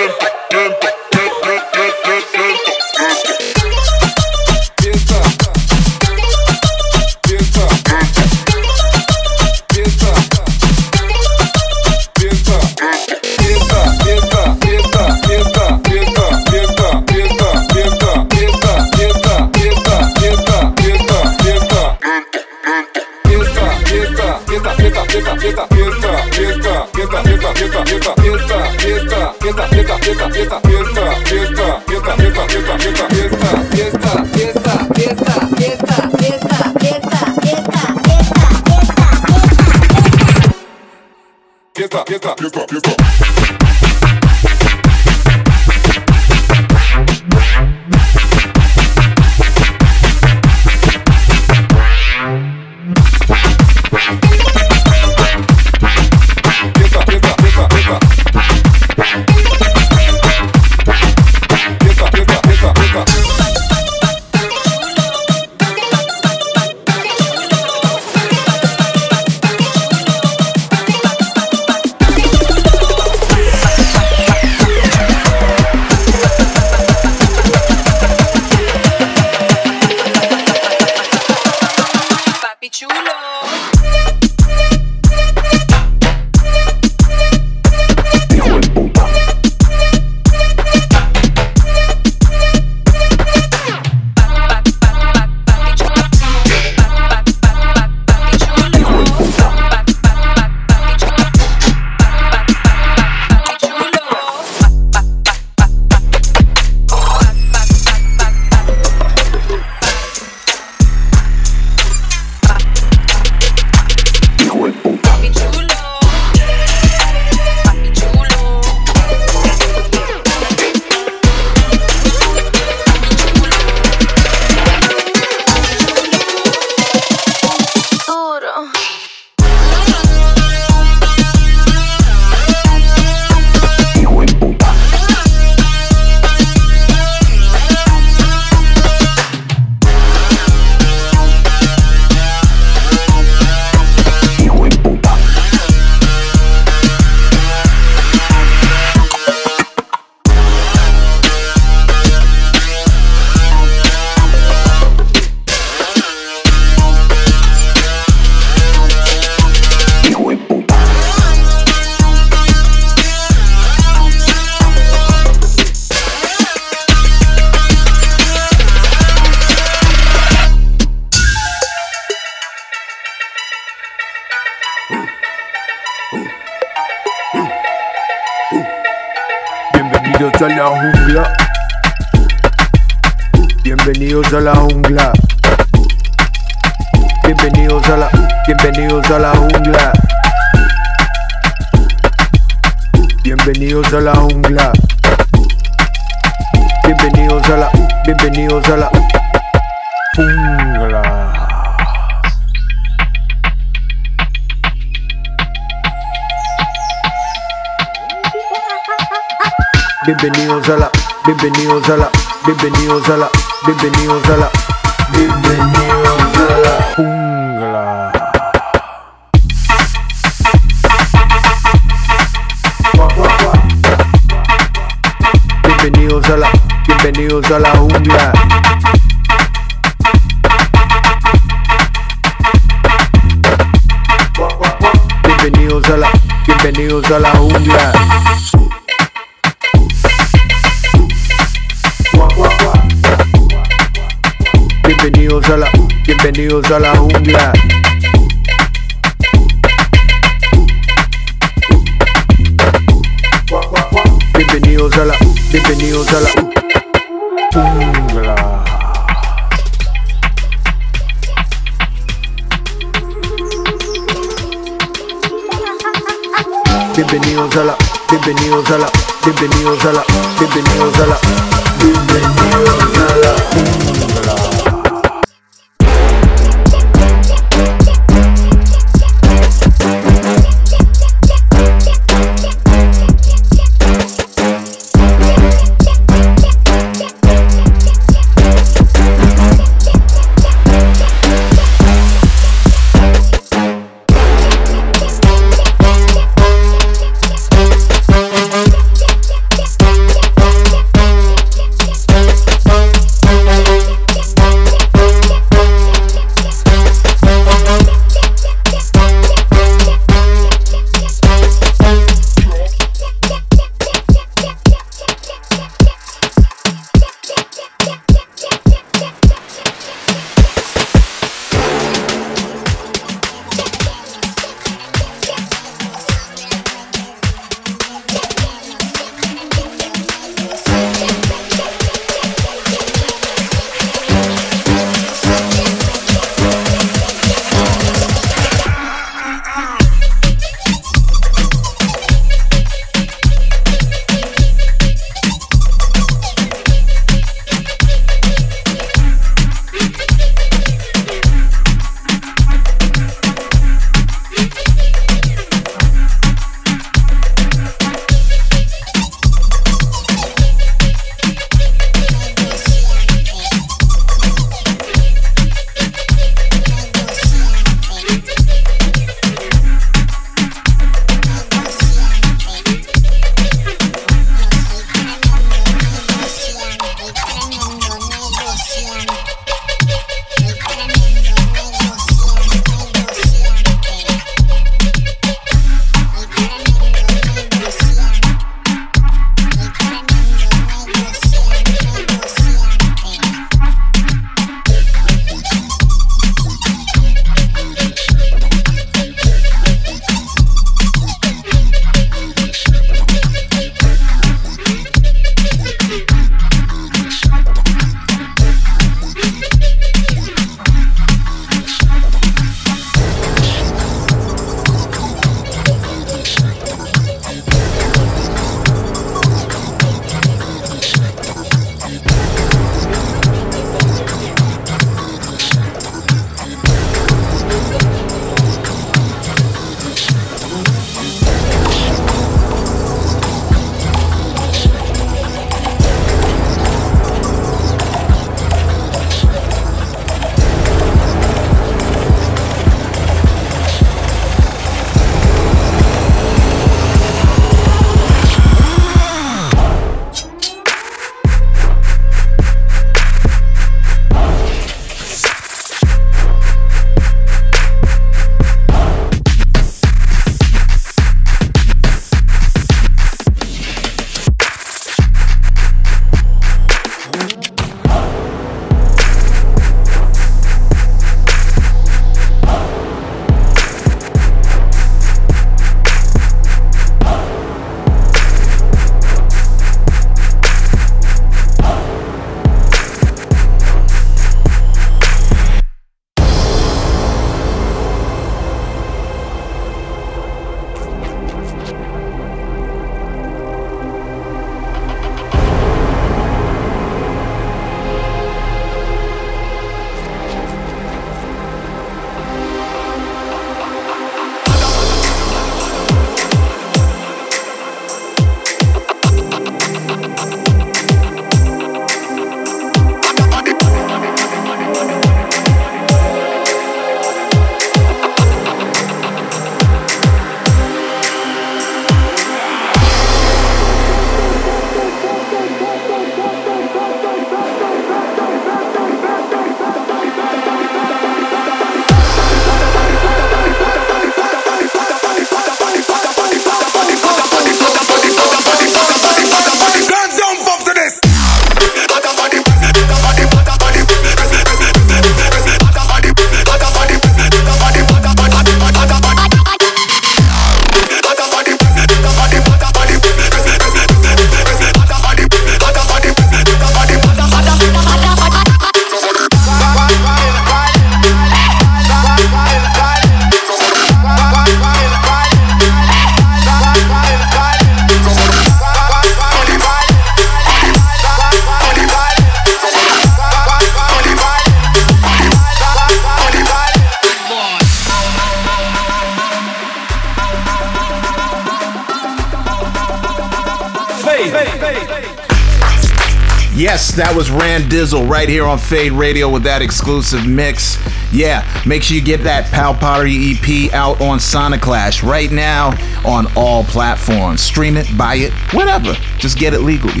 That 586.98 587.14
was 587.14 587.30
Rand 587.30 587.64
Dizzle 587.64 588.08
right 588.08 588.28
here 588.28 588.44
on 588.44 588.58
Fade 588.58 588.90
Radio 588.90 589.28
with 589.28 589.44
that 589.44 589.62
exclusive 589.62 590.26
mix. 590.26 590.76
Yeah, 591.12 591.46
make 591.64 591.84
sure 591.84 591.96
you 591.96 592.02
get 592.02 592.24
that 592.24 592.50
Pal 592.50 592.74
Pottery 592.74 593.34
EP 593.34 593.72
out 593.72 594.00
on 594.00 594.18
Soniclash 594.18 595.08
right 595.08 595.30
now 595.30 595.76
on 596.04 596.26
all 596.36 596.64
platforms. 596.64 597.40
Stream 597.40 597.76
it, 597.76 597.86
buy 597.96 598.16
it, 598.16 598.32
whatever. 598.52 598.94
Just 599.16 599.38
get 599.38 599.54
it 599.54 599.60
legally. 599.60 600.00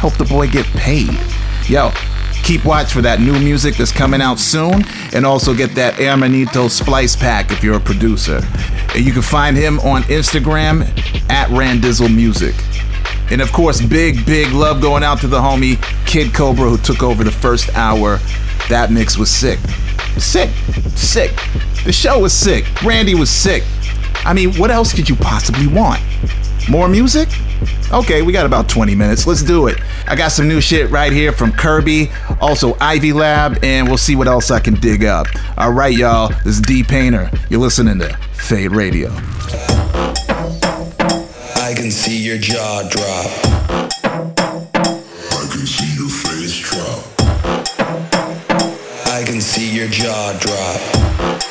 Help 0.00 0.18
the 0.18 0.26
boy 0.26 0.48
get 0.48 0.66
paid. 0.66 1.18
Yo, 1.66 1.92
keep 2.44 2.62
watch 2.62 2.92
for 2.92 3.00
that 3.00 3.20
new 3.20 3.38
music 3.40 3.76
that's 3.76 3.92
coming 3.92 4.20
out 4.20 4.38
soon, 4.38 4.84
and 5.14 5.24
also 5.24 5.54
get 5.54 5.74
that 5.76 5.94
Hermanito 5.94 6.68
Splice 6.68 7.16
Pack 7.16 7.52
if 7.52 7.64
you're 7.64 7.76
a 7.76 7.80
producer. 7.80 8.40
And 8.94 9.02
you 9.02 9.12
can 9.12 9.22
find 9.22 9.56
him 9.56 9.78
on 9.80 10.02
Instagram 10.02 10.82
at 11.30 11.48
Randizzle 11.48 12.14
Music. 12.14 12.54
And 13.30 13.42
of 13.42 13.52
course, 13.52 13.80
big, 13.80 14.24
big 14.24 14.52
love 14.52 14.80
going 14.80 15.02
out 15.02 15.20
to 15.20 15.26
the 15.26 15.38
homie 15.38 15.76
Kid 16.08 16.32
Cobra 16.32 16.70
who 16.70 16.78
took 16.78 17.02
over 17.02 17.22
the 17.22 17.30
first 17.30 17.68
hour. 17.76 18.18
That 18.70 18.90
mix 18.90 19.18
was 19.18 19.30
sick. 19.30 19.58
Sick. 20.16 20.48
Sick. 20.96 21.32
The 21.84 21.92
show 21.92 22.20
was 22.20 22.32
sick. 22.32 22.64
Randy 22.82 23.14
was 23.14 23.28
sick. 23.28 23.62
I 24.24 24.32
mean, 24.32 24.54
what 24.54 24.70
else 24.70 24.94
could 24.94 25.06
you 25.06 25.16
possibly 25.16 25.66
want? 25.66 26.00
More 26.66 26.88
music? 26.88 27.28
Okay, 27.92 28.22
we 28.22 28.32
got 28.32 28.46
about 28.46 28.70
20 28.70 28.94
minutes. 28.94 29.26
Let's 29.26 29.42
do 29.42 29.66
it. 29.66 29.82
I 30.06 30.16
got 30.16 30.32
some 30.32 30.48
new 30.48 30.62
shit 30.62 30.90
right 30.90 31.12
here 31.12 31.30
from 31.30 31.52
Kirby, 31.52 32.10
also 32.40 32.74
Ivy 32.80 33.12
Lab, 33.12 33.62
and 33.62 33.86
we'll 33.86 33.98
see 33.98 34.16
what 34.16 34.28
else 34.28 34.50
I 34.50 34.60
can 34.60 34.74
dig 34.74 35.04
up. 35.04 35.26
All 35.58 35.72
right, 35.72 35.94
y'all. 35.94 36.28
This 36.42 36.54
is 36.54 36.62
D 36.62 36.82
Painter. 36.84 37.30
You're 37.50 37.60
listening 37.60 37.98
to 37.98 38.16
Fade 38.32 38.72
Radio. 38.72 39.10
I 41.54 41.74
can 41.76 41.90
see 41.90 42.16
your 42.16 42.38
jaw 42.38 42.88
drop. 42.88 43.47
Your 49.78 49.86
jaw 49.90 50.32
drop. 50.40 51.47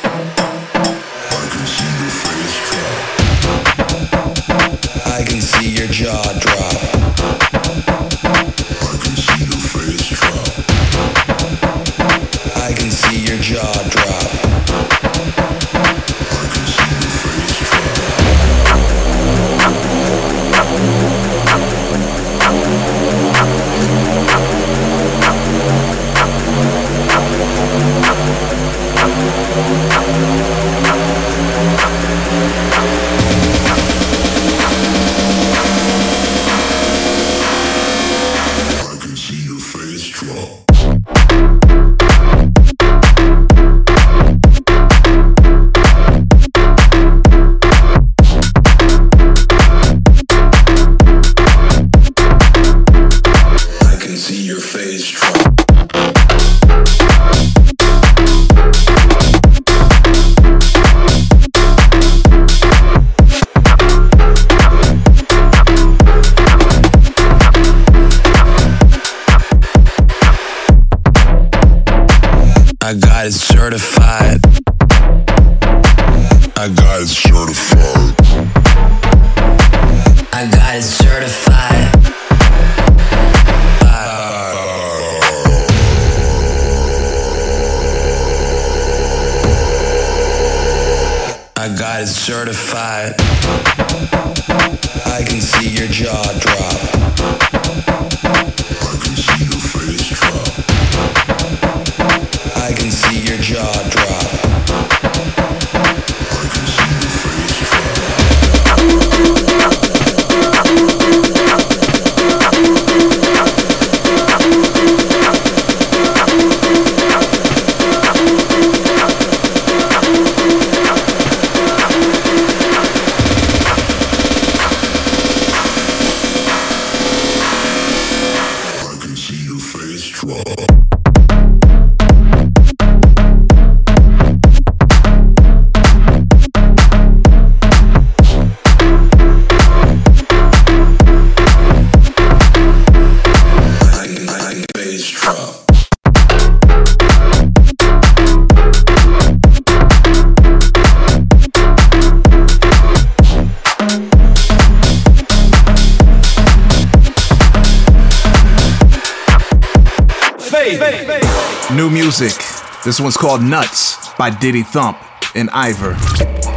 This 162.98 163.04
one's 163.04 163.16
called 163.16 163.42
Nuts 163.44 164.12
by 164.14 164.28
Diddy 164.28 164.64
Thump 164.64 164.98
and 165.36 165.48
Ivor. 165.50 166.47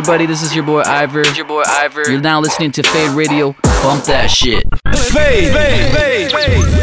Everybody? 0.00 0.24
This 0.24 0.42
is 0.42 0.54
your 0.54 0.64
boy 0.64 0.80
Ivor. 0.80 1.22
Your 1.34 1.44
boy 1.44 1.62
Ivor. 1.66 2.10
You're 2.10 2.22
now 2.22 2.40
listening 2.40 2.72
to 2.72 2.82
Fade 2.82 3.10
Radio. 3.10 3.54
Bump 3.82 4.02
that 4.04 4.30
shit. 4.30 4.64
Fade, 4.94 5.52
fade, 5.52 5.92
fade, 5.92 6.32
fade. 6.32 6.79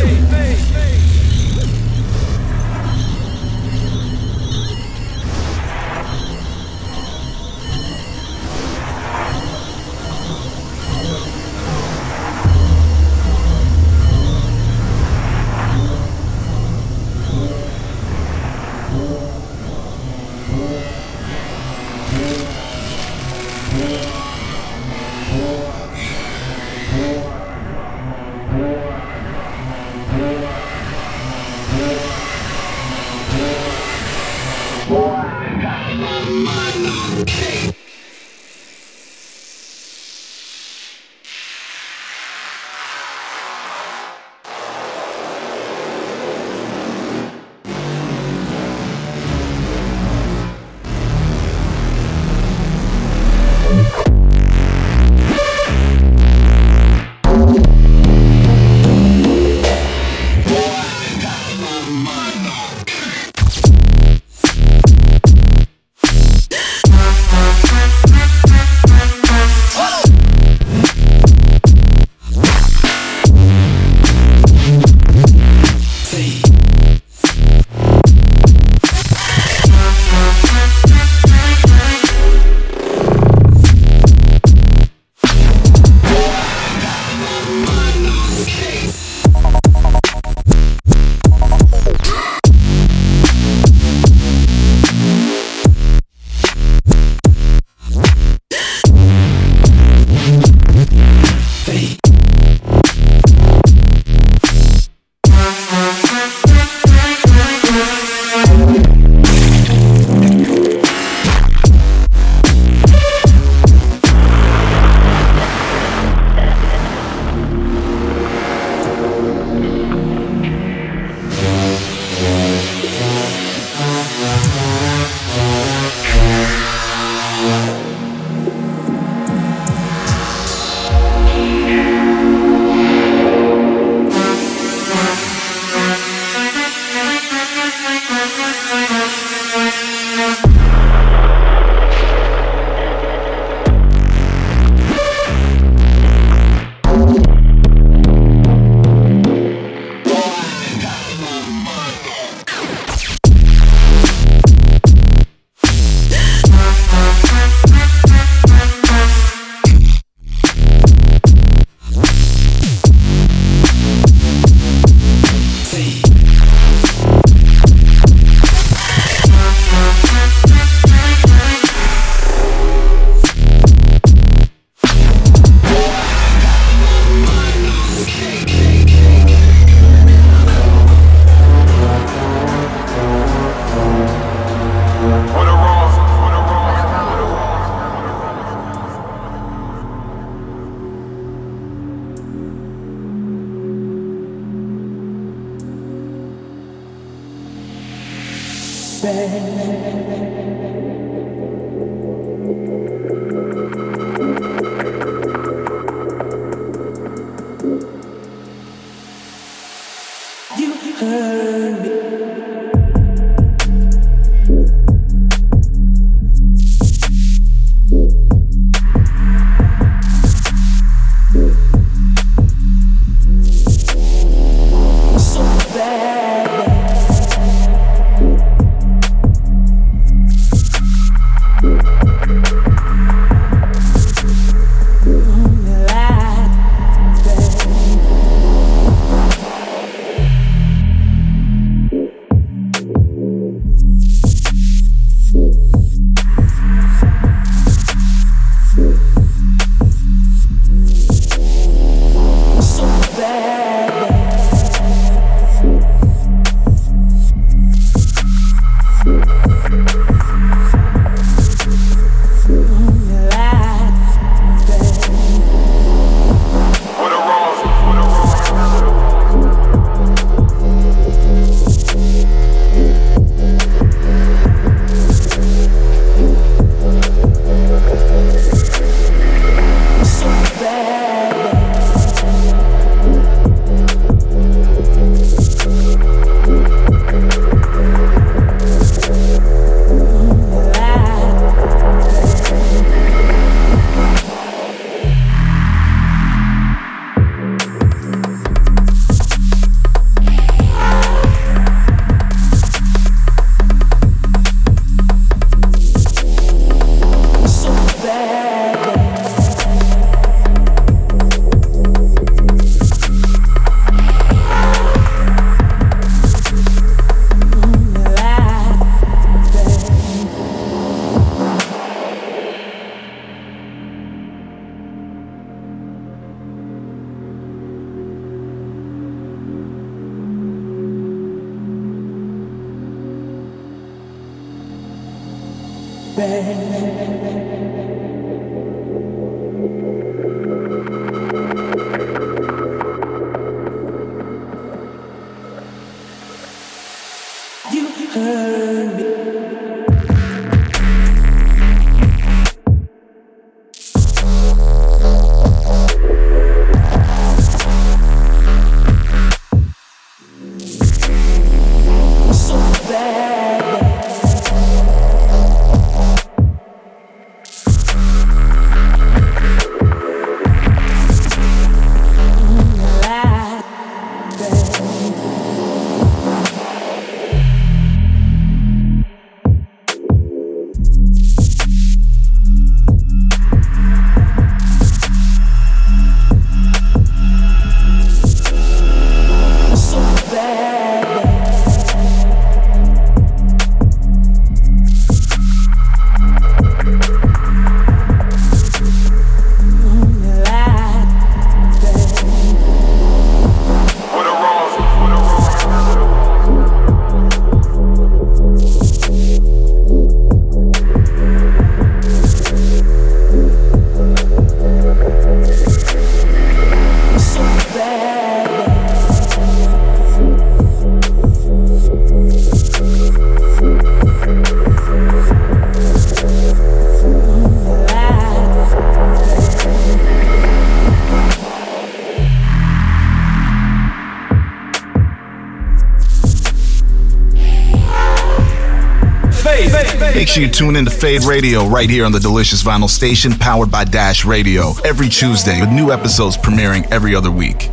Sure 440.38 440.46
you 440.46 440.52
tune 440.52 440.76
in 440.76 440.86
to 440.86 440.92
Fade 440.92 441.24
Radio 441.24 441.66
right 441.66 441.90
here 441.90 442.06
on 442.06 442.12
the 442.12 442.20
Delicious 442.20 442.62
Vinyl 442.62 442.90
Station, 442.90 443.32
powered 443.32 443.72
by 443.72 443.84
Dash 443.84 444.24
Radio, 444.24 444.74
every 444.86 445.10
Tuesday, 445.10 445.60
with 445.60 445.72
new 445.72 445.92
episodes 445.92 446.38
premiering 446.38 446.86
every 446.92 447.16
other 447.16 447.32
week. 447.32 447.72